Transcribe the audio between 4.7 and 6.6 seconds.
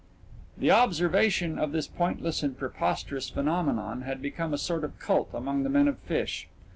of cult among the men of Fish.